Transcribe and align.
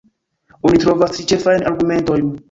Oni 0.69 0.79
trovas 0.85 1.13
tri 1.17 1.25
ĉefajn 1.31 1.65
argumentojn. 1.73 2.33